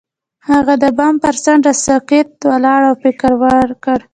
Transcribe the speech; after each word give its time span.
هغه 0.49 0.73
د 0.83 0.85
بام 0.97 1.15
پر 1.23 1.35
څنډه 1.43 1.73
ساکت 1.85 2.29
ولاړ 2.49 2.81
او 2.89 2.95
فکر 3.03 3.31
وکړ. 3.41 3.99